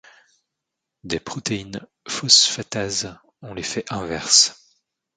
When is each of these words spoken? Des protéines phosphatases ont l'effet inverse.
Des 1.03 1.19
protéines 1.19 1.85
phosphatases 2.07 3.19
ont 3.43 3.53
l'effet 3.53 3.85
inverse. 3.93 4.59